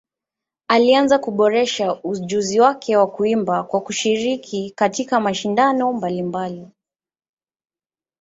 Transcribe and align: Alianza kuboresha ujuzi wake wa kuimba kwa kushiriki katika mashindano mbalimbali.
Alianza 0.67 1.19
kuboresha 1.19 1.99
ujuzi 2.03 2.59
wake 2.59 2.97
wa 2.97 3.07
kuimba 3.07 3.63
kwa 3.63 3.81
kushiriki 3.81 4.73
katika 4.75 5.19
mashindano 5.19 5.93
mbalimbali. 5.93 6.67